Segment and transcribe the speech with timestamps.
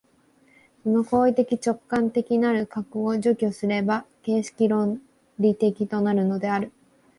[0.81, 4.99] その行為的直観的なる核を除去すれば形式論
[5.37, 6.71] 理的となるのである。